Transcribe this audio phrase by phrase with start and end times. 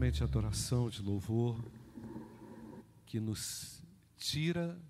[0.00, 1.62] momento de adoração, de louvor,
[3.04, 3.82] que nos
[4.16, 4.80] tira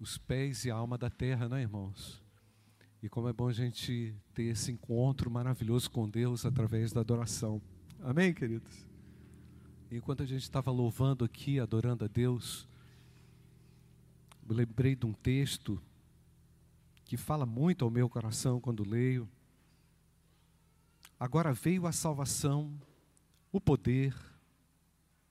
[0.00, 2.20] os pés e a alma da terra, não é, irmãos?
[3.00, 7.62] E como é bom a gente ter esse encontro maravilhoso com Deus através da adoração.
[8.02, 8.84] Amém, queridos?
[9.88, 12.68] Enquanto a gente estava louvando aqui, adorando a Deus,
[14.44, 15.80] me lembrei de um texto
[17.04, 19.28] que fala muito ao meu coração quando leio.
[21.20, 22.76] Agora veio a salvação,
[23.54, 24.12] o poder,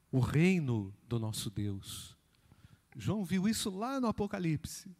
[0.09, 2.15] o reino do nosso Deus.
[2.95, 4.95] João viu isso lá no Apocalipse.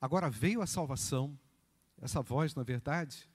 [0.00, 1.38] Agora veio a salvação,
[2.00, 3.30] essa voz, na verdade,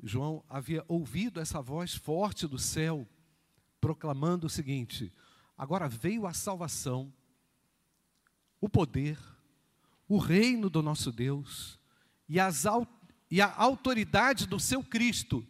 [0.00, 3.04] João havia ouvido essa voz forte do céu,
[3.80, 5.12] proclamando o seguinte:
[5.58, 7.12] agora veio a salvação,
[8.60, 9.18] o poder,
[10.08, 11.80] o reino do nosso Deus
[12.28, 12.62] e, as,
[13.28, 15.44] e a autoridade do seu Cristo,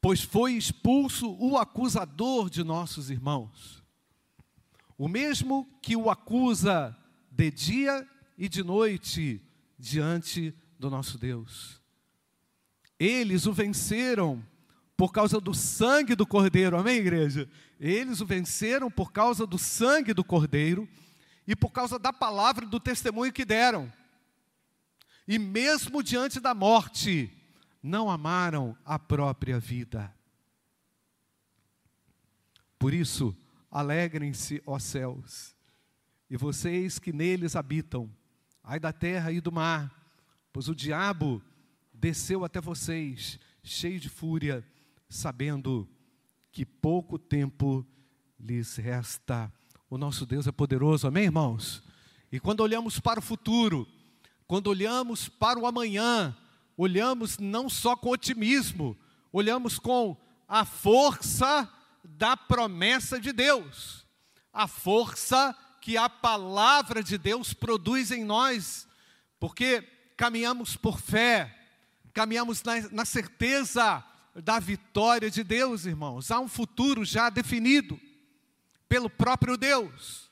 [0.00, 3.82] pois foi expulso o acusador de nossos irmãos,
[4.96, 6.96] o mesmo que o acusa
[7.30, 9.42] de dia e de noite
[9.78, 11.80] diante do nosso Deus.
[12.98, 14.44] Eles o venceram
[14.96, 17.48] por causa do sangue do Cordeiro, amém, igreja?
[17.78, 20.86] Eles o venceram por causa do sangue do Cordeiro
[21.46, 23.90] e por causa da palavra do testemunho que deram.
[25.26, 27.30] E mesmo diante da morte,
[27.82, 30.14] não amaram a própria vida.
[32.78, 33.36] Por isso,
[33.70, 35.54] alegrem-se, ó céus,
[36.28, 38.10] e vocês que neles habitam,
[38.62, 39.92] ai da terra e do mar,
[40.52, 41.42] pois o diabo
[41.92, 44.64] desceu até vocês, cheio de fúria,
[45.08, 45.88] sabendo
[46.50, 47.86] que pouco tempo
[48.38, 49.52] lhes resta
[49.90, 51.82] o nosso Deus é poderoso, amém, irmãos?
[52.30, 53.88] E quando olhamos para o futuro,
[54.46, 56.36] quando olhamos para o amanhã,
[56.80, 58.96] olhamos não só com otimismo,
[59.30, 60.16] olhamos com
[60.48, 61.70] a força
[62.02, 64.06] da promessa de Deus,
[64.50, 68.88] a força que a palavra de Deus produz em nós,
[69.38, 69.82] porque
[70.16, 71.54] caminhamos por fé,
[72.14, 74.02] caminhamos na, na certeza
[74.34, 76.30] da vitória de Deus, irmãos.
[76.30, 78.00] Há um futuro já definido
[78.88, 80.30] pelo próprio Deus.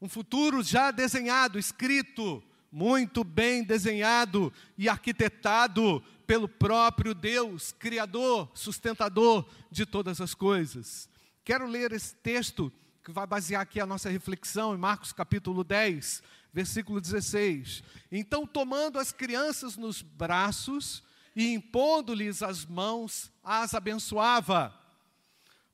[0.00, 9.48] Um futuro já desenhado, escrito, muito bem desenhado e arquitetado pelo próprio Deus, Criador, sustentador
[9.70, 11.08] de todas as coisas.
[11.44, 12.70] Quero ler esse texto
[13.02, 17.82] que vai basear aqui a nossa reflexão em Marcos capítulo 10, versículo 16.
[18.12, 21.02] Então, tomando as crianças nos braços
[21.34, 24.74] e impondo-lhes as mãos, as abençoava.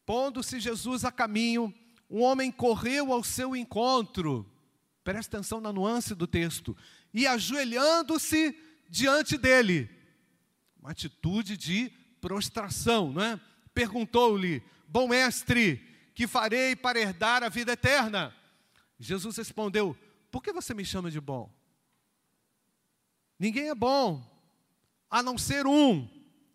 [0.07, 1.75] Pondo-se Jesus a caminho,
[2.09, 4.47] um homem correu ao seu encontro,
[5.05, 6.75] presta atenção na nuance do texto,
[7.13, 9.89] e ajoelhando-se diante dele,
[10.81, 13.41] uma atitude de prostração, não é?
[13.75, 15.77] Perguntou-lhe: Bom mestre,
[16.15, 18.35] que farei para herdar a vida eterna?
[18.99, 19.97] Jesus respondeu:
[20.31, 21.53] Por que você me chama de bom?
[23.39, 24.25] Ninguém é bom,
[25.11, 26.09] a não ser um,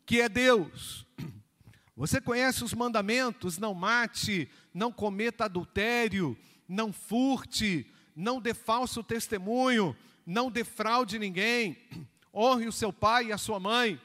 [0.06, 1.06] que é Deus.
[1.96, 6.38] Você conhece os mandamentos: não mate, não cometa adultério,
[6.68, 11.78] não furte, não dê falso testemunho, não defraude ninguém,
[12.34, 14.00] honre o seu pai e a sua mãe.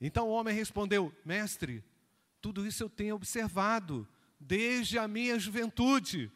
[0.00, 1.84] Então o homem respondeu: Mestre,
[2.40, 6.32] tudo isso eu tenho observado desde a minha juventude.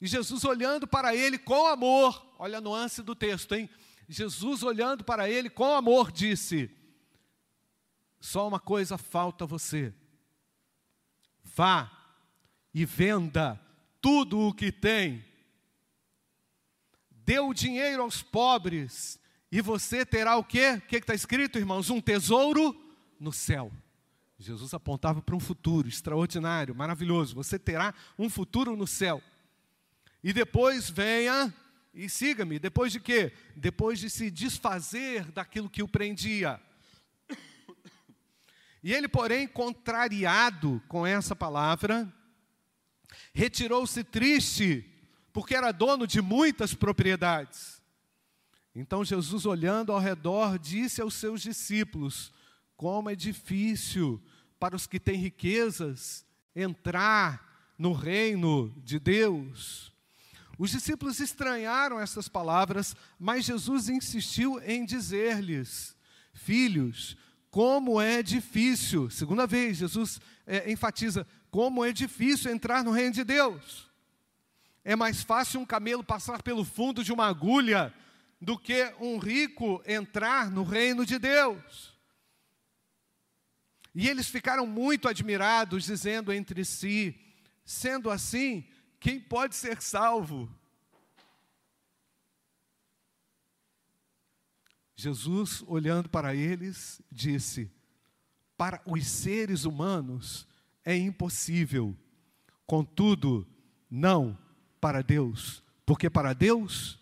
[0.00, 3.68] E Jesus olhando para ele com amor, olha a nuance do texto, hein?
[4.08, 6.70] Jesus olhando para ele com amor disse:
[8.20, 9.94] só uma coisa falta a você.
[11.44, 11.90] Vá
[12.72, 13.60] e venda
[14.00, 15.24] tudo o que tem.
[17.26, 19.18] Dê o dinheiro aos pobres
[19.50, 20.74] e você terá o quê?
[20.74, 21.90] O que está escrito, irmãos?
[21.90, 22.72] Um tesouro
[23.18, 23.72] no céu.
[24.38, 27.34] Jesus apontava para um futuro extraordinário, maravilhoso.
[27.34, 29.20] Você terá um futuro no céu.
[30.22, 31.52] E depois venha
[31.92, 32.60] e siga-me.
[32.60, 33.32] Depois de quê?
[33.56, 36.60] Depois de se desfazer daquilo que o prendia.
[38.84, 42.08] E ele, porém, contrariado com essa palavra,
[43.34, 44.95] retirou-se triste,
[45.36, 47.82] porque era dono de muitas propriedades.
[48.74, 52.32] Então Jesus, olhando ao redor, disse aos seus discípulos:
[52.74, 54.18] Como é difícil
[54.58, 56.24] para os que têm riquezas
[56.54, 59.92] entrar no reino de Deus.
[60.56, 65.94] Os discípulos estranharam essas palavras, mas Jesus insistiu em dizer-lhes:
[66.32, 67.14] Filhos,
[67.50, 73.22] como é difícil, segunda vez, Jesus é, enfatiza, como é difícil entrar no reino de
[73.22, 73.86] Deus.
[74.88, 77.92] É mais fácil um camelo passar pelo fundo de uma agulha
[78.40, 81.92] do que um rico entrar no reino de Deus.
[83.92, 87.18] E eles ficaram muito admirados, dizendo entre si:
[87.64, 88.64] sendo assim,
[89.00, 90.48] quem pode ser salvo?
[94.94, 97.68] Jesus, olhando para eles, disse:
[98.56, 100.46] Para os seres humanos
[100.84, 101.92] é impossível,
[102.64, 103.44] contudo,
[103.90, 104.45] não
[104.80, 106.98] para Deus, porque para Deus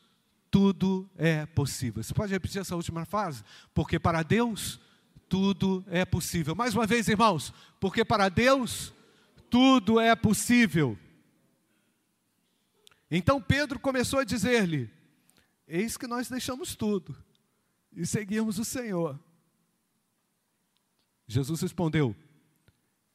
[0.50, 2.03] tudo é possível.
[2.03, 3.43] Você pode repetir essa última frase?
[3.75, 4.81] Porque para Deus
[5.29, 6.55] tudo é possível.
[6.55, 8.93] Mais uma vez, irmãos, porque para Deus
[9.50, 10.99] tudo é possível.
[13.11, 14.91] Então Pedro começou a dizer-lhe:
[15.67, 17.17] Eis que nós deixamos tudo
[17.93, 19.19] e seguimos o Senhor.
[21.26, 22.15] Jesus respondeu: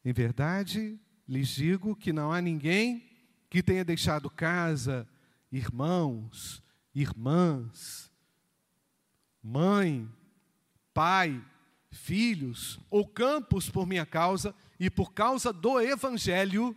[0.03, 3.08] Em verdade lhes digo que não há ninguém
[3.49, 5.07] que tenha deixado casa,
[5.51, 6.61] irmãos,
[6.93, 8.11] irmãs,
[9.41, 10.09] mãe,
[10.93, 11.43] pai,
[11.91, 16.75] filhos ou campos por minha causa e por causa do Evangelho,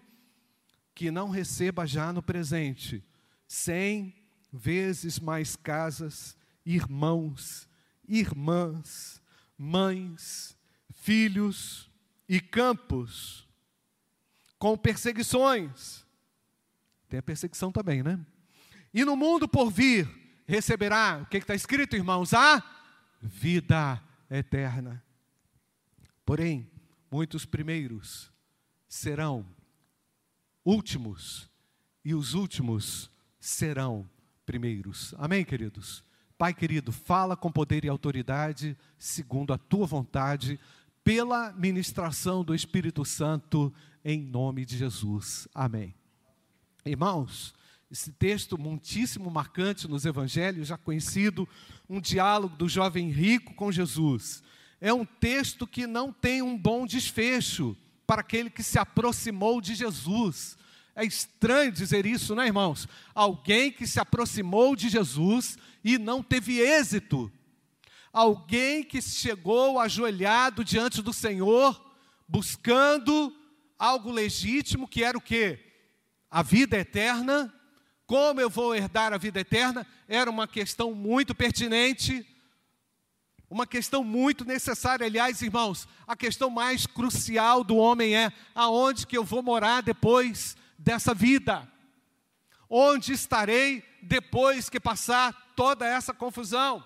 [0.95, 3.05] que não receba já no presente
[3.53, 4.15] cem
[4.51, 7.69] vezes mais casas, irmãos,
[8.09, 9.21] irmãs,
[9.59, 10.57] mães,
[10.95, 11.91] filhos
[12.27, 13.47] e campos,
[14.59, 16.02] com perseguições.
[17.13, 18.19] Tem a perseguição também, né?
[18.95, 20.09] E no mundo por vir
[20.47, 22.33] receberá, o que está escrito, irmãos?
[22.33, 22.65] A
[23.21, 25.05] vida eterna.
[26.25, 26.67] Porém,
[27.11, 28.33] muitos primeiros
[28.89, 29.47] serão
[30.65, 31.51] últimos,
[32.03, 34.09] e os últimos serão
[34.47, 35.15] primeiros.
[35.19, 36.03] Amém, queridos?
[36.39, 40.59] Pai querido, fala com poder e autoridade, segundo a tua vontade,
[41.05, 43.71] pela ministração do Espírito Santo,
[44.03, 45.47] em nome de Jesus.
[45.55, 45.95] Amém.
[46.85, 47.55] Irmãos,
[47.91, 51.49] esse texto muitíssimo marcante nos evangelhos, já conhecido,
[51.89, 54.43] um diálogo do jovem rico com Jesus.
[54.81, 57.77] É um texto que não tem um bom desfecho
[58.07, 60.57] para aquele que se aproximou de Jesus.
[60.97, 62.89] É estranho dizer isso, não é, irmãos?
[63.15, 67.31] Alguém que se aproximou de Jesus e não teve êxito.
[68.13, 71.81] Alguém que chegou ajoelhado diante do Senhor,
[72.27, 73.35] buscando
[73.79, 75.72] algo legítimo, que era o quê?
[76.33, 77.53] A vida eterna.
[78.07, 79.87] Como eu vou herdar a vida eterna?
[80.09, 82.27] Era uma questão muito pertinente,
[83.51, 85.07] uma questão muito necessária.
[85.07, 90.57] Aliás, irmãos, a questão mais crucial do homem é: aonde que eu vou morar depois
[90.79, 91.71] dessa vida?
[92.67, 96.83] Onde estarei depois que passar toda essa confusão?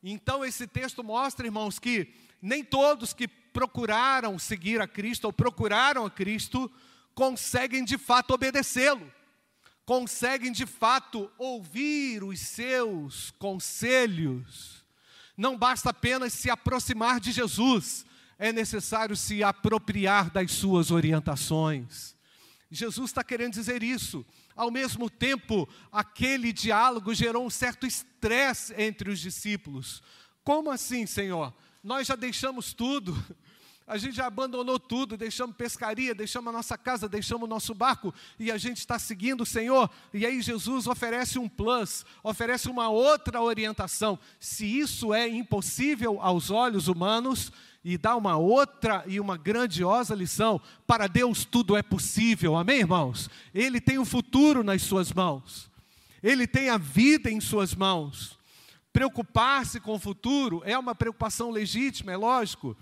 [0.00, 6.06] Então, esse texto mostra, irmãos, que nem todos que procuraram seguir a Cristo ou procuraram
[6.06, 6.70] a Cristo
[7.16, 9.10] conseguem de fato obedecê-lo,
[9.86, 14.84] conseguem de fato ouvir os seus conselhos.
[15.34, 18.04] Não basta apenas se aproximar de Jesus,
[18.38, 22.14] é necessário se apropriar das suas orientações.
[22.70, 24.24] Jesus está querendo dizer isso.
[24.54, 30.02] Ao mesmo tempo, aquele diálogo gerou um certo estresse entre os discípulos.
[30.44, 31.54] Como assim, Senhor?
[31.82, 33.16] Nós já deixamos tudo,
[33.86, 38.12] a gente já abandonou tudo, deixamos pescaria, deixamos a nossa casa, deixamos o nosso barco
[38.38, 39.88] e a gente está seguindo o Senhor.
[40.12, 44.18] E aí Jesus oferece um plus, oferece uma outra orientação.
[44.40, 47.52] Se isso é impossível aos olhos humanos,
[47.88, 50.60] e dá uma outra e uma grandiosa lição.
[50.88, 53.30] Para Deus tudo é possível, amém, irmãos?
[53.54, 55.70] Ele tem o futuro nas suas mãos,
[56.20, 58.36] ele tem a vida em suas mãos.
[58.92, 62.76] Preocupar-se com o futuro é uma preocupação legítima, é lógico,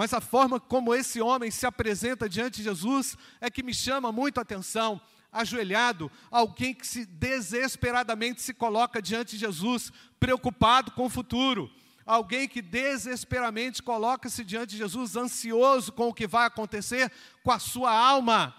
[0.00, 4.10] mas a forma como esse homem se apresenta diante de Jesus é que me chama
[4.10, 4.98] muito a atenção.
[5.30, 11.70] Ajoelhado, alguém que se desesperadamente se coloca diante de Jesus, preocupado com o futuro
[12.06, 17.58] alguém que desesperadamente coloca-se diante de Jesus, ansioso com o que vai acontecer com a
[17.58, 18.56] sua alma.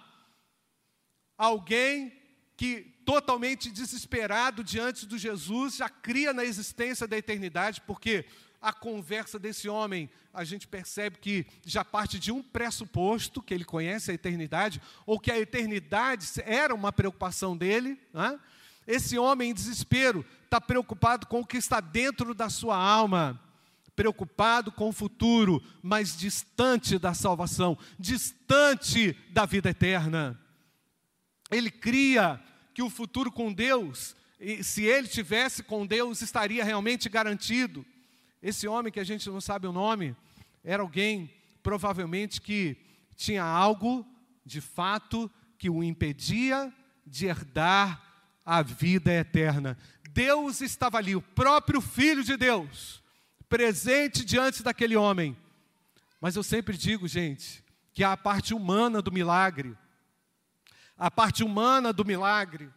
[1.35, 2.13] Alguém
[2.55, 8.25] que totalmente desesperado diante de Jesus já cria na existência da eternidade, porque
[8.61, 13.65] a conversa desse homem, a gente percebe que já parte de um pressuposto, que ele
[13.65, 17.99] conhece a eternidade, ou que a eternidade era uma preocupação dele.
[18.13, 18.39] Né?
[18.85, 23.41] Esse homem em desespero está preocupado com o que está dentro da sua alma,
[23.95, 30.39] preocupado com o futuro, mas distante da salvação, distante da vida eterna.
[31.49, 32.39] Ele cria
[32.73, 34.15] que o futuro com Deus,
[34.61, 37.85] se ele tivesse com Deus, estaria realmente garantido.
[38.41, 40.15] Esse homem que a gente não sabe o nome,
[40.63, 41.31] era alguém
[41.61, 42.77] provavelmente que
[43.15, 44.05] tinha algo
[44.45, 46.73] de fato que o impedia
[47.05, 48.01] de herdar
[48.43, 49.77] a vida eterna.
[50.09, 53.01] Deus estava ali, o próprio Filho de Deus,
[53.47, 55.37] presente diante daquele homem,
[56.19, 59.75] Mas eu sempre digo, gente, que a parte humana do milagre.
[60.95, 62.69] A parte humana do milagre.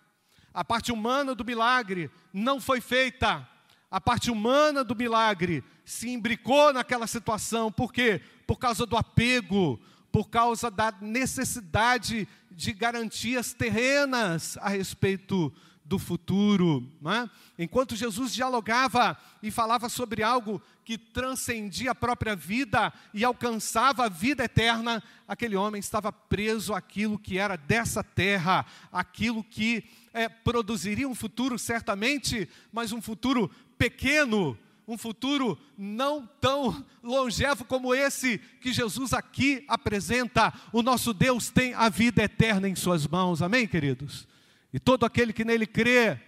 [0.53, 3.47] A parte humana do milagre não foi feita.
[3.95, 7.71] A parte humana do milagre se imbricou naquela situação.
[7.71, 8.21] Por quê?
[8.45, 16.91] Por causa do apego, por causa da necessidade de garantias terrenas a respeito do futuro.
[17.07, 17.63] É?
[17.63, 24.09] Enquanto Jesus dialogava e falava sobre algo que transcendia a própria vida e alcançava a
[24.09, 31.09] vida eterna, aquele homem estava preso àquilo que era dessa terra, aquilo que é, produziria
[31.09, 33.51] um futuro certamente, mas um futuro
[33.85, 40.53] pequeno, um futuro não tão longevo como esse que Jesus aqui apresenta.
[40.73, 44.27] O nosso Deus tem a vida eterna em Suas mãos, amém, queridos?
[44.73, 46.19] E todo aquele que nele crê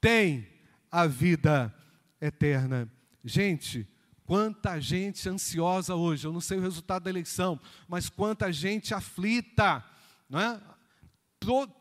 [0.00, 0.48] tem
[0.90, 1.72] a vida
[2.20, 2.90] eterna.
[3.24, 3.86] Gente,
[4.26, 9.84] quanta gente ansiosa hoje, eu não sei o resultado da eleição, mas quanta gente aflita,
[10.28, 10.60] não é?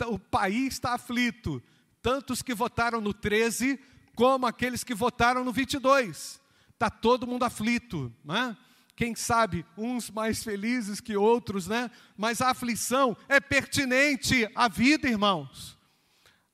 [0.08, 1.62] O país está aflito,
[2.00, 3.80] tantos que votaram no 13,
[4.22, 6.40] como aqueles que votaram no 22.
[6.70, 8.58] Está todo mundo aflito, não é?
[8.96, 11.90] quem sabe uns mais felizes que outros, né?
[12.16, 15.76] Mas a aflição é pertinente à vida, irmãos.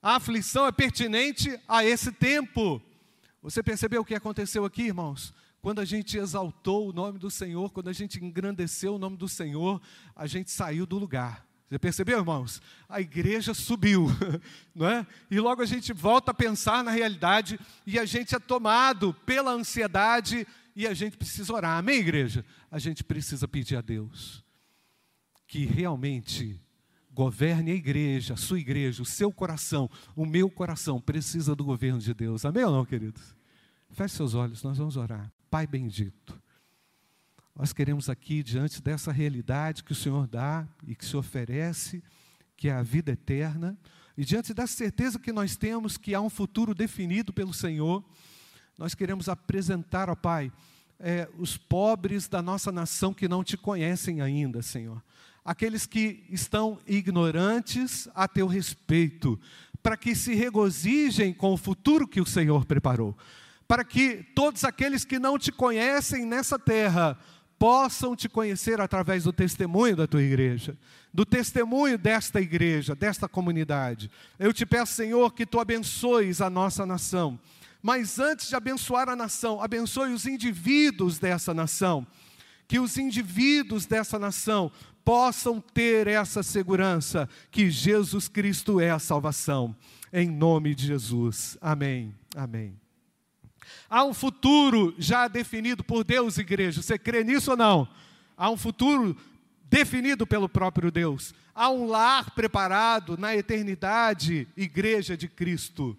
[0.02, 2.82] A aflição é pertinente a esse tempo.
[3.42, 5.34] Você percebeu o que aconteceu aqui, irmãos?
[5.60, 9.28] Quando a gente exaltou o nome do Senhor, quando a gente engrandeceu o nome do
[9.28, 9.82] Senhor,
[10.16, 11.46] a gente saiu do lugar.
[11.70, 12.62] Você percebeu, irmãos?
[12.88, 14.08] A igreja subiu,
[14.74, 15.06] não é?
[15.30, 19.52] E logo a gente volta a pensar na realidade e a gente é tomado pela
[19.52, 22.46] ansiedade e a gente precisa orar, amém, igreja?
[22.72, 24.46] A gente precisa pedir a Deus
[25.46, 26.62] que realmente
[27.12, 32.00] governe a igreja, a sua igreja, o seu coração, o meu coração precisa do governo
[32.00, 33.36] de Deus, amém ou não, queridos?
[33.90, 35.32] Feche seus olhos, nós vamos orar.
[35.50, 36.40] Pai bendito,
[37.58, 42.04] nós queremos aqui, diante dessa realidade que o Senhor dá e que se oferece,
[42.56, 43.76] que é a vida eterna,
[44.16, 48.06] e diante da certeza que nós temos que há um futuro definido pelo Senhor,
[48.78, 50.52] nós queremos apresentar, ó Pai,
[51.00, 55.04] é, os pobres da nossa nação que não te conhecem ainda, Senhor.
[55.44, 59.40] Aqueles que estão ignorantes a teu respeito,
[59.82, 63.18] para que se regozijem com o futuro que o Senhor preparou.
[63.68, 67.18] Para que todos aqueles que não te conhecem nessa terra
[67.58, 70.78] possam te conhecer através do testemunho da tua igreja,
[71.14, 74.10] do testemunho desta igreja, desta comunidade.
[74.38, 77.40] Eu te peço, Senhor, que tu abençoes a nossa nação
[77.82, 82.06] mas antes de abençoar a nação, abençoe os indivíduos dessa nação.
[82.68, 84.72] Que os indivíduos dessa nação
[85.06, 89.74] possam ter essa segurança que Jesus Cristo é a salvação.
[90.12, 91.58] Em nome de Jesus.
[91.62, 92.14] Amém.
[92.36, 92.87] Amém.
[93.90, 96.82] Há um futuro já definido por Deus, igreja.
[96.82, 97.88] Você crê nisso ou não?
[98.36, 99.16] Há um futuro
[99.70, 101.34] definido pelo próprio Deus.
[101.54, 105.98] Há um lar preparado na eternidade, igreja de Cristo.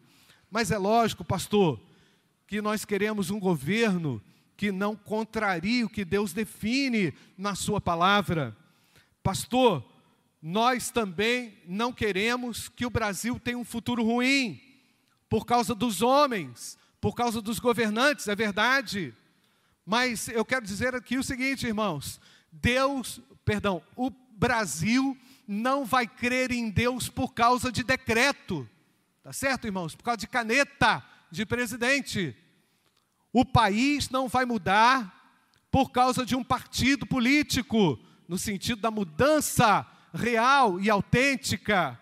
[0.51, 1.81] Mas é lógico, pastor,
[2.47, 4.23] que nós queremos um governo
[4.57, 8.57] que não contrarie o que Deus define na Sua palavra.
[9.23, 9.85] Pastor,
[10.41, 14.61] nós também não queremos que o Brasil tenha um futuro ruim,
[15.29, 19.14] por causa dos homens, por causa dos governantes, é verdade.
[19.85, 22.21] Mas eu quero dizer aqui o seguinte, irmãos:
[22.52, 28.69] Deus, perdão, o Brasil não vai crer em Deus por causa de decreto.
[29.23, 29.95] Tá certo, irmãos?
[29.95, 32.37] Por causa de caneta de presidente.
[33.33, 35.14] O país não vai mudar
[35.71, 41.99] por causa de um partido político, no sentido da mudança real e autêntica.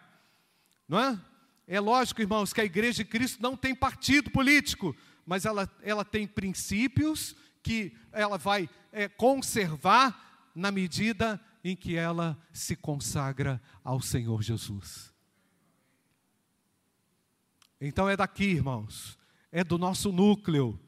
[0.88, 1.20] Não é?
[1.66, 4.94] É lógico, irmãos, que a Igreja de Cristo não tem partido político,
[5.24, 12.38] mas ela, ela tem princípios que ela vai é, conservar na medida em que ela
[12.52, 15.12] se consagra ao Senhor Jesus.
[17.80, 19.18] Então é daqui, irmãos,
[19.50, 20.78] é do nosso núcleo,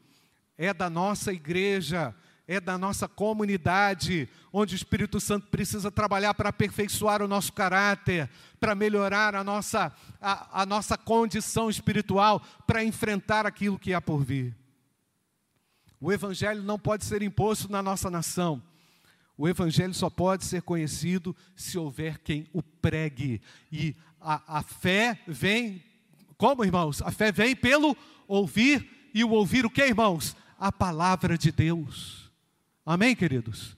[0.57, 2.15] é da nossa igreja,
[2.51, 8.27] é da nossa comunidade, onde o Espírito Santo precisa trabalhar para aperfeiçoar o nosso caráter,
[8.59, 14.23] para melhorar a nossa, a, a nossa condição espiritual, para enfrentar aquilo que há por
[14.23, 14.57] vir.
[16.01, 18.59] O Evangelho não pode ser imposto na nossa nação.
[19.37, 23.43] O Evangelho só pode ser conhecido se houver quem o pregue.
[23.71, 25.83] E a, a fé vem
[26.35, 26.99] como, irmãos?
[27.03, 27.95] A fé vem pelo
[28.27, 30.35] ouvir, e o ouvir o que, irmãos?
[30.57, 32.28] A palavra de Deus.
[32.91, 33.77] Amém, queridos?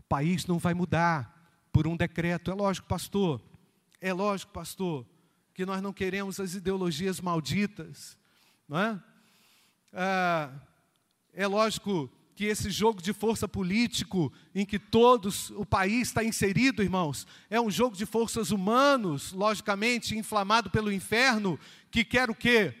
[0.00, 2.50] O país não vai mudar por um decreto.
[2.50, 3.40] É lógico, pastor.
[4.00, 5.06] É lógico, pastor,
[5.54, 8.18] que nós não queremos as ideologias malditas,
[8.68, 9.00] não é?
[9.92, 10.50] Ah,
[11.32, 16.82] é lógico que esse jogo de força político em que todos o país está inserido,
[16.82, 21.56] irmãos, é um jogo de forças humanos, logicamente inflamado pelo inferno,
[21.88, 22.74] que quer o quê?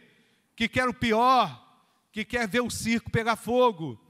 [0.56, 1.80] Que quer o pior,
[2.10, 4.03] que quer ver o circo pegar fogo,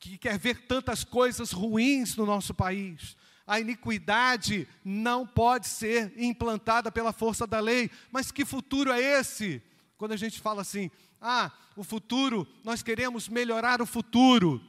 [0.00, 3.16] que quer ver tantas coisas ruins no nosso país.
[3.46, 7.90] A iniquidade não pode ser implantada pela força da lei.
[8.10, 9.62] Mas que futuro é esse?
[9.98, 10.90] Quando a gente fala assim,
[11.20, 14.60] ah, o futuro, nós queremos melhorar o futuro.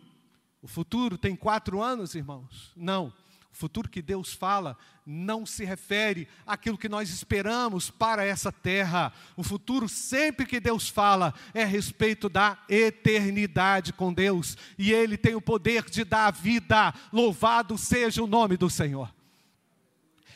[0.61, 2.73] O futuro tem quatro anos, irmãos?
[2.75, 3.13] Não.
[3.53, 9.11] O futuro que Deus fala não se refere àquilo que nós esperamos para essa terra.
[9.35, 14.57] O futuro, sempre que Deus fala, é a respeito da eternidade com Deus.
[14.77, 16.93] E Ele tem o poder de dar a vida.
[17.11, 19.13] Louvado seja o nome do Senhor.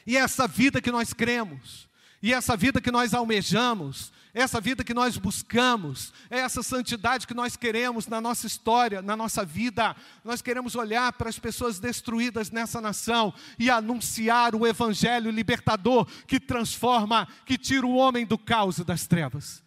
[0.05, 1.89] E essa vida que nós cremos,
[2.21, 7.33] e essa vida que nós almejamos, essa vida que nós buscamos, é essa santidade que
[7.33, 9.95] nós queremos na nossa história, na nossa vida.
[10.25, 16.37] Nós queremos olhar para as pessoas destruídas nessa nação e anunciar o evangelho libertador que
[16.37, 19.63] transforma, que tira o homem do caos e das trevas.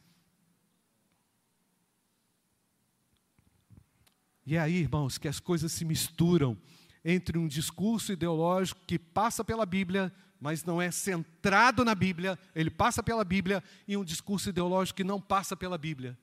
[4.45, 6.59] E é aí, irmãos, que as coisas se misturam
[7.03, 12.71] entre um discurso ideológico que passa pela Bíblia mas não é centrado na Bíblia, ele
[12.71, 16.17] passa pela Bíblia, e um discurso ideológico que não passa pela Bíblia.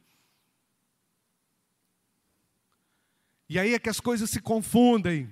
[3.48, 5.30] E aí é que as coisas se confundem.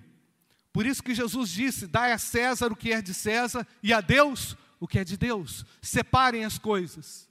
[0.72, 4.02] Por isso que Jesus disse: dai a César o que é de César e a
[4.02, 5.66] Deus o que é de Deus.
[5.82, 7.30] Separem as coisas.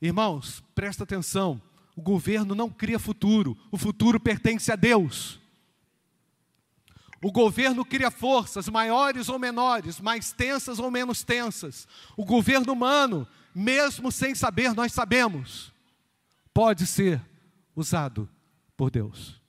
[0.00, 1.62] Irmãos, presta atenção:
[1.94, 5.40] o governo não cria futuro, o futuro pertence a Deus.
[7.22, 11.86] O governo cria forças maiores ou menores, mais tensas ou menos tensas.
[12.16, 15.72] O governo humano, mesmo sem saber, nós sabemos,
[16.52, 17.22] pode ser
[17.76, 18.28] usado
[18.76, 19.40] por Deus.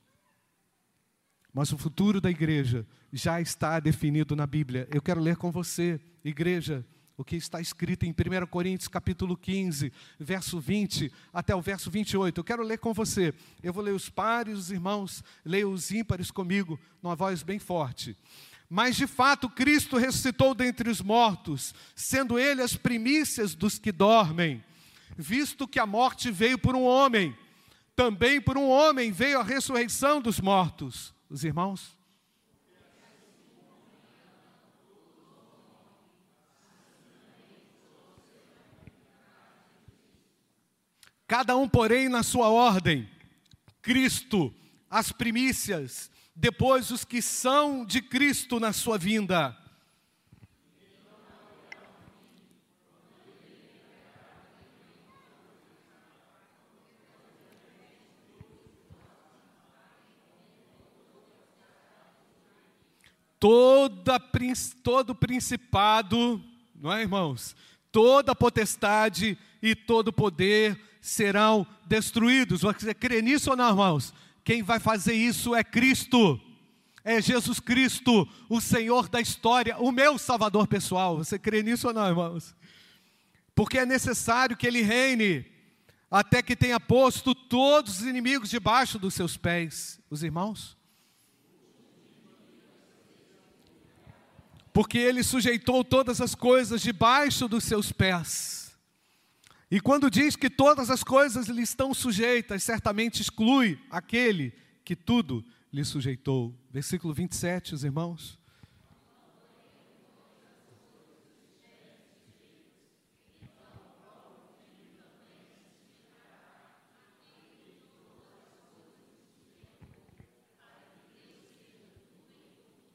[1.51, 4.87] Mas o futuro da igreja já está definido na Bíblia.
[4.91, 6.85] Eu quero ler com você, igreja,
[7.17, 12.39] o que está escrito em 1 Coríntios capítulo 15, verso 20 até o verso 28.
[12.39, 13.33] Eu quero ler com você.
[13.61, 18.17] Eu vou ler os pares, os irmãos, leia os ímpares comigo, numa voz bem forte.
[18.69, 24.63] Mas de fato Cristo ressuscitou dentre os mortos, sendo ele as primícias dos que dormem,
[25.15, 27.37] visto que a morte veio por um homem,
[27.95, 31.13] também por um homem veio a ressurreição dos mortos.
[31.29, 31.95] Os irmãos,
[41.33, 43.09] Cada um, porém, na sua ordem.
[43.81, 44.53] Cristo,
[44.87, 49.57] as primícias, depois os que são de Cristo na sua vinda.
[63.39, 64.19] Toda,
[64.83, 66.39] todo principado,
[66.75, 67.55] não é, irmãos?
[67.91, 72.61] Toda potestade e todo poder serão destruídos.
[72.61, 74.13] Você crê nisso ou não, irmãos?
[74.41, 76.39] Quem vai fazer isso é Cristo.
[77.03, 81.17] É Jesus Cristo, o Senhor da história, o meu Salvador pessoal.
[81.17, 82.55] Você crê nisso ou não, irmãos?
[83.53, 85.45] Porque é necessário que Ele reine
[86.09, 89.99] até que tenha posto todos os inimigos debaixo dos seus pés.
[90.09, 90.77] Os irmãos?
[94.71, 98.62] Porque Ele sujeitou todas as coisas debaixo dos seus pés.
[99.73, 104.53] E quando diz que todas as coisas lhe estão sujeitas, certamente exclui aquele
[104.85, 106.55] que tudo lhe sujeitou.
[106.69, 108.37] Versículo 27, os irmãos.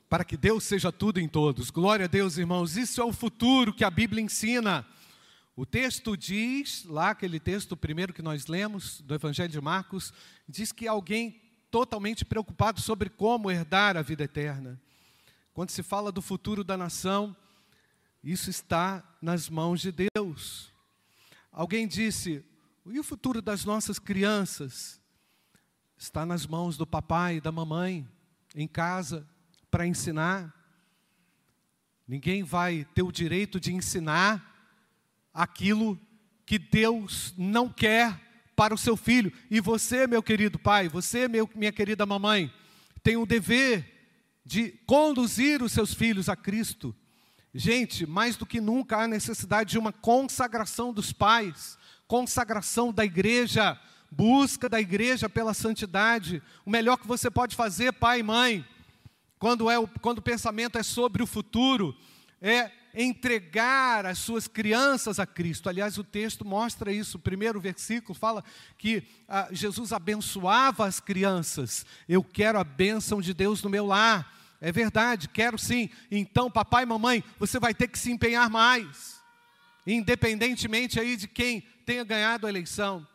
[0.09, 1.71] Para que Deus seja tudo em todos.
[1.71, 2.77] Glória a Deus, irmãos.
[2.77, 4.87] Isso é o futuro que a Bíblia ensina.
[5.59, 10.13] O texto diz, lá aquele texto primeiro que nós lemos, do Evangelho de Marcos,
[10.49, 14.81] diz que alguém totalmente preocupado sobre como herdar a vida eterna.
[15.53, 17.37] Quando se fala do futuro da nação,
[18.23, 20.73] isso está nas mãos de Deus.
[21.51, 22.45] Alguém disse:
[22.87, 25.01] e o futuro das nossas crianças?
[25.97, 28.07] Está nas mãos do papai e da mamãe,
[28.55, 29.29] em casa,
[29.69, 30.55] para ensinar.
[32.07, 34.48] Ninguém vai ter o direito de ensinar
[35.33, 35.99] aquilo
[36.45, 38.19] que Deus não quer
[38.57, 39.33] para o seu filho.
[39.51, 42.53] E você, meu querido pai, você, meu, minha querida mamãe,
[43.03, 43.99] tem o dever
[44.45, 46.95] de conduzir os seus filhos a Cristo.
[47.55, 53.79] Gente, mais do que nunca há necessidade de uma consagração dos pais, consagração da igreja,
[54.11, 56.43] busca da igreja pela santidade.
[56.65, 58.67] O melhor que você pode fazer, pai e mãe,
[59.39, 61.97] quando, é o, quando o pensamento é sobre o futuro,
[62.41, 65.69] é entregar as suas crianças a Cristo.
[65.69, 67.17] Aliás, o texto mostra isso.
[67.17, 68.43] O primeiro versículo fala
[68.77, 71.85] que ah, Jesus abençoava as crianças.
[72.09, 74.35] Eu quero a bênção de Deus no meu lar.
[74.61, 75.89] É verdade, quero sim.
[76.11, 79.21] Então, papai e mamãe, você vai ter que se empenhar mais.
[79.87, 83.07] Independentemente aí de quem tenha ganhado a eleição.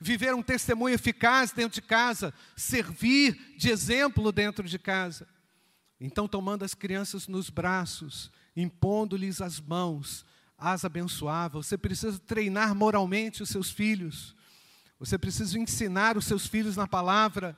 [0.00, 5.28] Viver um testemunho eficaz dentro de casa, servir de exemplo dentro de casa.
[6.00, 10.24] Então, tomando as crianças nos braços, impondo-lhes as mãos,
[10.58, 11.62] as abençoava.
[11.62, 14.34] Você precisa treinar moralmente os seus filhos.
[14.98, 17.56] Você precisa ensinar os seus filhos na palavra,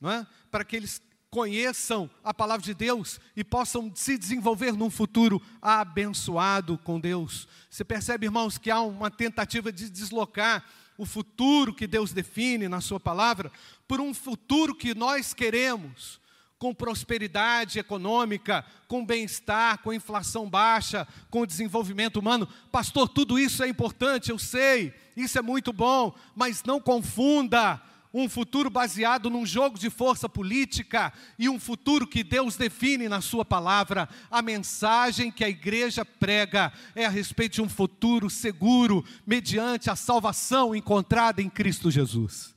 [0.00, 0.26] não é?
[0.50, 1.02] Para que eles
[1.34, 7.48] conheçam a palavra de Deus e possam se desenvolver num futuro abençoado com Deus.
[7.68, 10.64] Você percebe, irmãos, que há uma tentativa de deslocar
[10.96, 13.50] o futuro que Deus define na Sua palavra
[13.88, 16.20] por um futuro que nós queremos,
[16.64, 22.48] com prosperidade econômica, com bem-estar, com inflação baixa, com desenvolvimento humano.
[22.72, 27.78] Pastor, tudo isso é importante, eu sei, isso é muito bom, mas não confunda
[28.14, 33.20] um futuro baseado num jogo de força política e um futuro que Deus define na
[33.20, 34.08] Sua palavra.
[34.30, 39.96] A mensagem que a igreja prega é a respeito de um futuro seguro, mediante a
[39.96, 42.53] salvação encontrada em Cristo Jesus.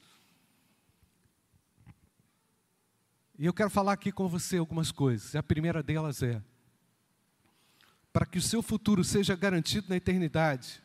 [3.39, 5.35] E eu quero falar aqui com você algumas coisas.
[5.35, 6.41] A primeira delas é:
[8.11, 10.81] para que o seu futuro seja garantido na eternidade,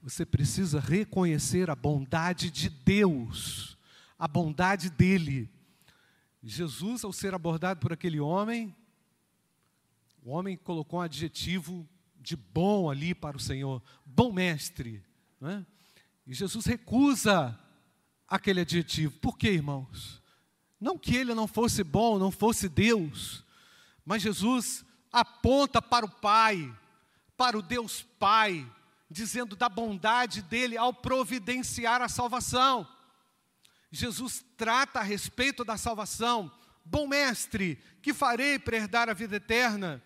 [0.00, 3.76] você precisa reconhecer a bondade de Deus,
[4.16, 5.50] a bondade dele.
[6.40, 8.74] Jesus, ao ser abordado por aquele homem,
[10.24, 11.88] o homem colocou um adjetivo
[12.20, 15.02] de bom ali para o Senhor, bom mestre.
[15.40, 15.64] É?
[16.28, 17.58] E Jesus recusa
[18.28, 19.18] aquele adjetivo.
[19.18, 20.21] Por quê, irmãos?
[20.82, 23.44] Não que ele não fosse bom, não fosse Deus,
[24.04, 26.76] mas Jesus aponta para o Pai,
[27.36, 28.68] para o Deus Pai,
[29.08, 32.84] dizendo da bondade dele ao providenciar a salvação.
[33.92, 36.50] Jesus trata a respeito da salvação.
[36.84, 40.02] Bom mestre, que farei para herdar a vida eterna?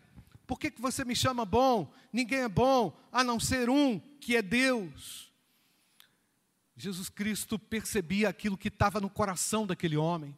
[0.46, 1.90] Por que, que você me chama bom?
[2.12, 5.32] Ninguém é bom a não ser um, que é Deus.
[6.76, 10.36] Jesus Cristo percebia aquilo que estava no coração daquele homem,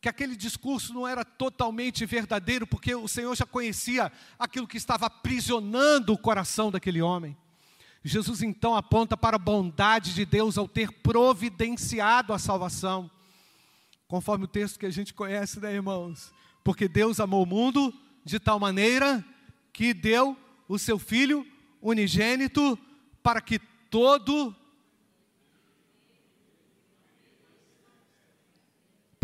[0.00, 5.06] que aquele discurso não era totalmente verdadeiro, porque o Senhor já conhecia aquilo que estava
[5.06, 7.36] aprisionando o coração daquele homem.
[8.04, 13.10] Jesus então aponta para a bondade de Deus ao ter providenciado a salvação,
[14.06, 16.32] conforme o texto que a gente conhece, né, irmãos?
[16.62, 17.92] Porque Deus amou o mundo
[18.24, 19.24] de tal maneira
[19.72, 20.36] que deu
[20.68, 21.46] o seu Filho
[21.82, 22.78] unigênito
[23.22, 23.58] para que
[23.90, 24.54] todo.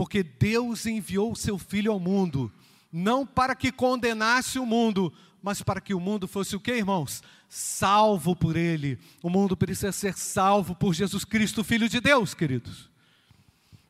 [0.05, 2.53] Porque Deus enviou o seu Filho ao mundo,
[2.93, 5.11] não para que condenasse o mundo,
[5.43, 7.23] mas para que o mundo fosse o que, irmãos?
[7.49, 8.99] Salvo por Ele.
[9.23, 12.91] O mundo precisa ser salvo por Jesus Cristo, Filho de Deus, queridos.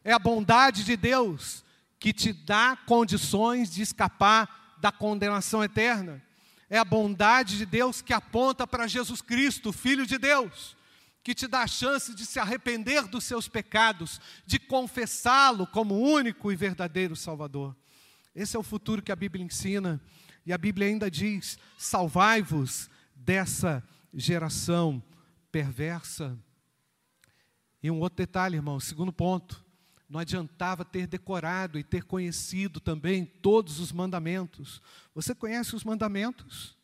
[0.04, 1.64] É a bondade de Deus
[1.98, 6.22] que te dá condições de escapar da condenação eterna.
[6.70, 10.76] É a bondade de Deus que aponta para Jesus Cristo, Filho de Deus,
[11.24, 16.52] que te dá a chance de se arrepender dos seus pecados, de confessá-lo como único
[16.52, 17.74] e verdadeiro Salvador.
[18.34, 19.98] Esse é o futuro que a Bíblia ensina
[20.44, 23.82] e a Bíblia ainda diz: salvai-vos dessa
[24.12, 25.02] geração
[25.50, 26.38] perversa.
[27.82, 29.64] E um outro detalhe, irmão, segundo ponto,
[30.06, 34.82] não adiantava ter decorado e ter conhecido também todos os mandamentos.
[35.14, 36.76] Você conhece os mandamentos?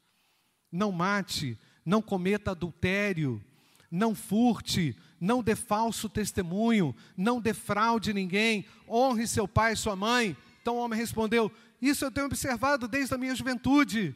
[0.72, 3.44] Não mate, não cometa adultério,
[3.90, 10.37] não furte, não dê falso testemunho, não defraude ninguém, honre seu pai e sua mãe.
[10.62, 14.14] Então o homem respondeu: isso eu tenho observado desde a minha juventude.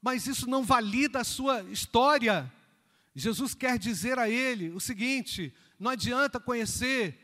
[0.00, 2.50] Mas isso não valida a sua história.
[3.14, 7.18] Jesus quer dizer a ele o seguinte: não adianta conhecer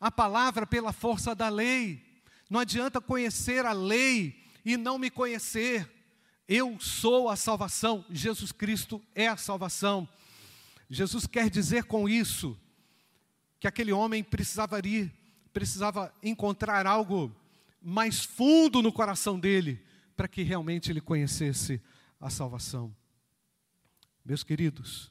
[0.00, 2.04] a palavra pela força da lei,
[2.48, 5.90] não adianta conhecer a lei e não me conhecer.
[6.48, 10.08] Eu sou a salvação, Jesus Cristo é a salvação.
[10.92, 12.60] Jesus quer dizer com isso
[13.58, 15.10] que aquele homem precisava ir,
[15.50, 17.34] precisava encontrar algo
[17.80, 19.82] mais fundo no coração dele,
[20.14, 21.80] para que realmente ele conhecesse
[22.20, 22.94] a salvação.
[24.22, 25.10] Meus queridos,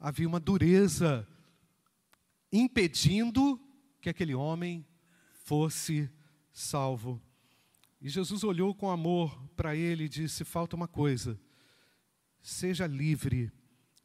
[0.00, 1.24] havia uma dureza
[2.52, 3.60] impedindo
[4.00, 4.84] que aquele homem
[5.44, 6.10] fosse
[6.52, 7.22] salvo.
[8.00, 11.40] E Jesus olhou com amor para ele e disse: Falta uma coisa,
[12.42, 13.52] seja livre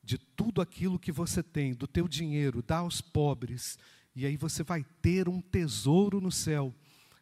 [0.10, 3.78] de tudo aquilo que você tem, do teu dinheiro, dá aos pobres,
[4.16, 6.74] e aí você vai ter um tesouro no céu.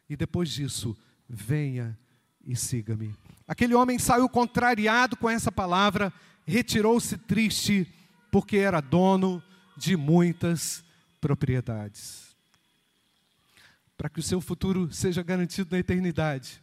[0.08, 0.96] E depois disso,
[1.28, 1.98] venha
[2.42, 3.14] e siga-me.
[3.46, 6.10] Aquele homem saiu contrariado com essa palavra,
[6.46, 7.86] retirou-se triste,
[8.32, 9.42] porque era dono
[9.76, 10.82] de muitas
[11.20, 12.34] propriedades.
[13.98, 16.62] Para que o seu futuro seja garantido na eternidade,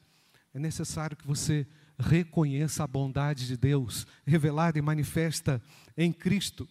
[0.56, 5.62] é necessário que você reconheça a bondade de Deus, revelada e manifesta
[5.98, 6.68] em Cristo.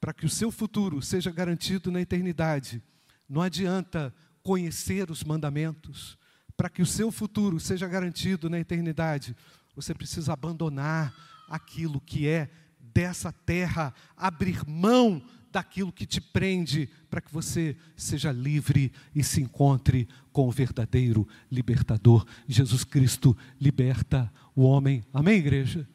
[0.00, 2.82] Para que o seu futuro seja garantido na eternidade,
[3.28, 6.18] não adianta conhecer os mandamentos.
[6.56, 9.36] Para que o seu futuro seja garantido na eternidade,
[9.74, 11.14] você precisa abandonar
[11.48, 15.22] aquilo que é dessa terra, abrir mão
[15.56, 21.26] daquilo que te prende, para que você seja livre e se encontre com o verdadeiro
[21.50, 22.26] libertador.
[22.46, 25.02] Jesus Cristo liberta o homem.
[25.14, 25.88] Amém, igreja?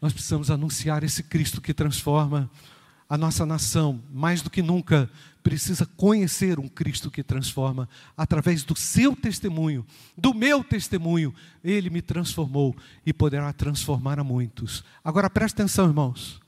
[0.00, 2.48] Nós precisamos anunciar esse Cristo que transforma
[3.08, 5.10] a nossa nação, mais do que nunca,
[5.42, 9.84] precisa conhecer um Cristo que transforma, através do seu testemunho,
[10.16, 14.84] do meu testemunho, ele me transformou e poderá transformar a muitos.
[15.02, 16.40] Agora preste atenção, irmãos.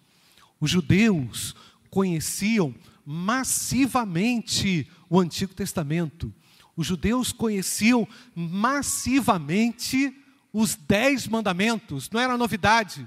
[0.61, 1.57] Os judeus
[1.92, 2.74] conheciam
[3.05, 6.33] massivamente o Antigo Testamento.
[6.74, 10.11] Os judeus conheciam massivamente
[10.55, 13.07] os dez mandamentos, não era novidade.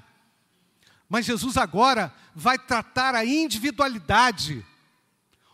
[1.09, 4.63] Mas Jesus agora vai tratar a individualidade.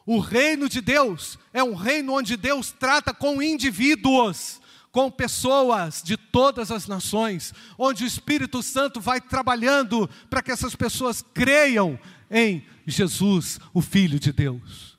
[0.05, 4.59] O reino de Deus é um reino onde Deus trata com indivíduos,
[4.91, 10.75] com pessoas de todas as nações, onde o Espírito Santo vai trabalhando para que essas
[10.75, 11.97] pessoas creiam
[12.29, 14.97] em Jesus, o Filho de Deus.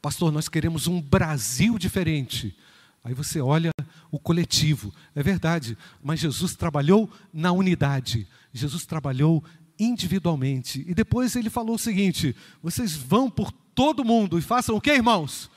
[0.00, 2.56] Pastor, nós queremos um Brasil diferente.
[3.02, 3.70] Aí você olha
[4.10, 9.44] o coletivo, é verdade, mas Jesus trabalhou na unidade, Jesus trabalhou
[9.78, 10.84] individualmente.
[10.86, 14.92] E depois ele falou o seguinte: vocês vão por todo mundo e façam o que,
[14.92, 15.50] irmãos?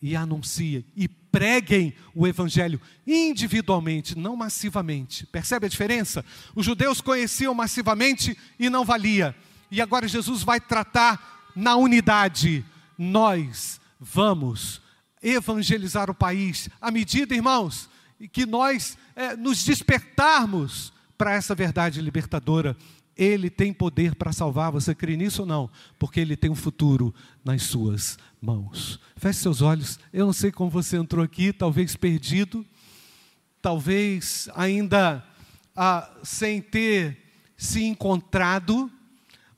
[0.00, 5.26] E anunciem e preguem o evangelho individualmente, não massivamente.
[5.26, 6.24] Percebe a diferença?
[6.54, 9.34] Os judeus conheciam massivamente e não valia.
[9.70, 12.64] E agora Jesus vai tratar na unidade.
[12.96, 14.80] Nós vamos
[15.22, 17.88] evangelizar o país à medida, irmãos,
[18.32, 22.76] que nós é, nos despertarmos para essa verdade libertadora.
[23.16, 25.70] Ele tem poder para salvar, você crê nisso ou não?
[25.98, 29.00] Porque ele tem um futuro nas suas mãos.
[29.16, 29.98] Feche seus olhos.
[30.12, 32.64] Eu não sei como você entrou aqui, talvez perdido,
[33.62, 35.24] talvez ainda
[35.74, 37.18] ah, sem ter
[37.56, 38.90] se encontrado,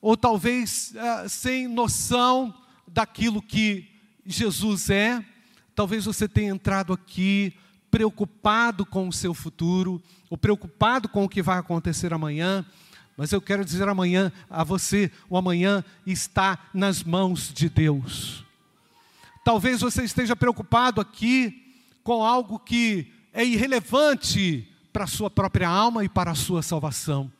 [0.01, 2.53] ou talvez ah, sem noção
[2.87, 3.87] daquilo que
[4.25, 5.23] Jesus é.
[5.75, 7.53] Talvez você tenha entrado aqui
[7.89, 12.65] preocupado com o seu futuro, ou preocupado com o que vai acontecer amanhã,
[13.17, 18.45] mas eu quero dizer amanhã a você: o amanhã está nas mãos de Deus.
[19.43, 26.03] Talvez você esteja preocupado aqui com algo que é irrelevante para a sua própria alma
[26.03, 27.31] e para a sua salvação,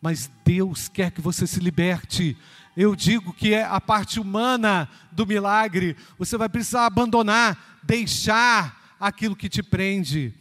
[0.00, 2.36] mas Deus quer que você se liberte.
[2.76, 5.96] Eu digo que é a parte humana do milagre.
[6.18, 10.32] Você vai precisar abandonar, deixar aquilo que te prende.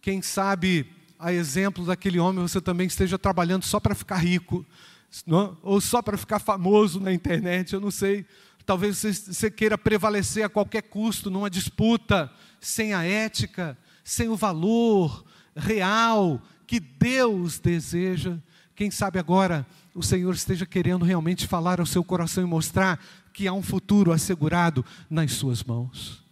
[0.00, 4.64] Quem sabe a exemplo daquele homem, você também esteja trabalhando só para ficar rico,
[5.62, 8.24] ou só para ficar famoso na internet, eu não sei.
[8.64, 15.24] Talvez você queira prevalecer a qualquer custo numa disputa, sem a ética, sem o valor
[15.56, 18.38] real que Deus deseja.
[18.78, 23.00] Quem sabe agora o Senhor esteja querendo realmente falar ao seu coração e mostrar
[23.32, 26.22] que há um futuro assegurado nas suas mãos.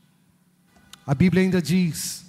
[1.04, 2.24] A Bíblia ainda diz: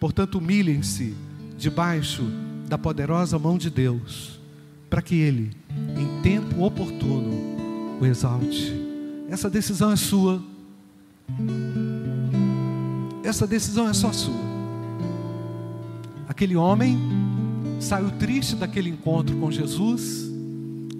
[0.00, 1.14] portanto, humilhem-se
[1.58, 2.22] debaixo
[2.68, 4.40] da poderosa mão de Deus,
[4.88, 5.54] para que Ele,
[5.94, 8.72] em tempo oportuno, o exalte.
[9.28, 10.42] Essa decisão é sua.
[13.22, 14.40] Essa decisão é só sua.
[16.26, 17.19] Aquele homem
[17.80, 20.30] saiu triste daquele encontro com Jesus,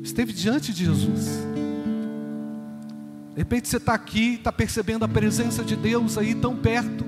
[0.03, 1.27] esteve diante de Jesus.
[3.35, 7.05] De repente você está aqui, está percebendo a presença de Deus aí tão perto.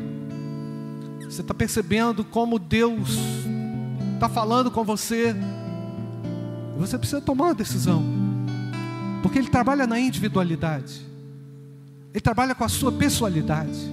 [1.21, 3.19] Você está percebendo como Deus
[4.15, 5.35] está falando com você.
[6.77, 8.05] Você precisa tomar uma decisão.
[9.23, 11.01] Porque Ele trabalha na individualidade.
[12.13, 13.91] Ele trabalha com a sua pessoalidade.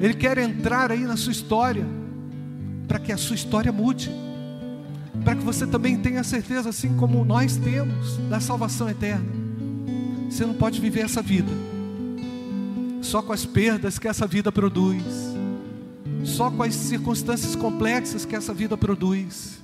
[0.00, 1.95] Ele quer entrar aí na sua história.
[2.86, 4.10] Para que a sua história mude.
[5.24, 9.26] Para que você também tenha certeza, assim como nós temos, da salvação eterna.
[10.30, 11.50] Você não pode viver essa vida
[13.02, 15.36] só com as perdas que essa vida produz
[16.26, 19.58] só com as circunstâncias complexas que essa vida produz.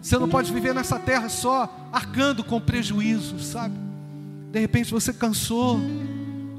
[0.00, 3.74] Você não pode viver nessa terra só arcando com prejuízo, sabe?
[4.50, 5.80] De repente você cansou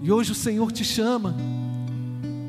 [0.02, 1.36] e hoje o Senhor te chama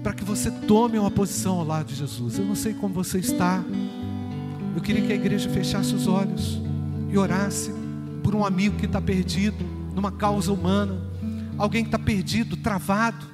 [0.05, 2.39] para que você tome uma posição ao lado de Jesus.
[2.39, 3.65] Eu não sei como você está.
[4.77, 6.61] Eu queria que a igreja fechasse os olhos
[7.09, 7.73] e orasse
[8.23, 9.65] por um amigo que está perdido
[9.95, 10.95] numa causa humana,
[11.57, 13.34] alguém que está perdido, travado.